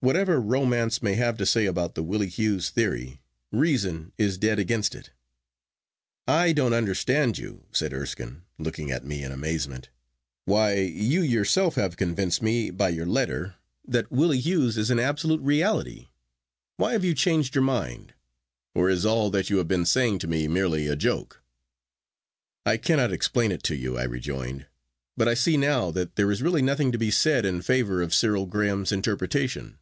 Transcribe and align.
Whatever 0.00 0.38
romance 0.38 1.02
may 1.02 1.14
have 1.14 1.38
to 1.38 1.46
say 1.46 1.64
about 1.64 1.94
the 1.94 2.02
Willie 2.02 2.28
Hughes 2.28 2.68
theory, 2.68 3.22
reason 3.50 4.12
is 4.18 4.36
dead 4.36 4.58
against 4.58 4.94
it.' 4.94 5.12
'I 6.28 6.52
don't 6.52 6.74
understand 6.74 7.38
you,' 7.38 7.64
said 7.72 7.94
Erskine, 7.94 8.42
looking 8.58 8.90
at 8.90 9.06
me 9.06 9.22
in 9.24 9.32
amazement. 9.32 9.88
'Why, 10.44 10.74
you 10.74 11.22
yourself 11.22 11.76
have 11.76 11.96
convinced 11.96 12.42
me 12.42 12.68
by 12.68 12.90
your 12.90 13.06
letter 13.06 13.54
that 13.88 14.12
Willie 14.12 14.40
Hughes 14.42 14.76
is 14.76 14.90
an 14.90 14.98
absolute 14.98 15.40
reality. 15.40 16.08
Why 16.76 16.92
have 16.92 17.02
you 17.02 17.14
changed 17.14 17.54
your 17.54 17.64
mind? 17.64 18.12
Or 18.74 18.90
is 18.90 19.06
all 19.06 19.30
that 19.30 19.48
you 19.48 19.56
have 19.56 19.68
been 19.68 19.86
saying 19.86 20.18
to 20.18 20.26
me 20.26 20.46
merely 20.48 20.86
a 20.86 20.96
joke?' 20.96 21.42
'I 22.66 22.76
cannot 22.76 23.10
explain 23.10 23.50
it 23.52 23.62
to 23.62 23.74
you,' 23.74 23.96
I 23.96 24.02
rejoined, 24.02 24.66
'but 25.16 25.28
I 25.28 25.32
see 25.32 25.56
now 25.56 25.90
that 25.92 26.16
there 26.16 26.30
is 26.30 26.42
really 26.42 26.60
nothing 26.60 26.92
to 26.92 26.98
be 26.98 27.10
said 27.10 27.46
in 27.46 27.62
favour 27.62 28.02
of 28.02 28.12
Cyril 28.12 28.44
Graham's 28.44 28.92
interpretation. 28.92 29.78